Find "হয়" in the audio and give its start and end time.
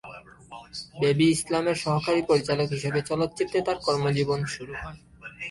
4.75-4.99